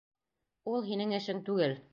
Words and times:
Ул 0.73 0.87
һинең 0.89 1.15
эшең 1.21 1.47
түгел. 1.51 1.81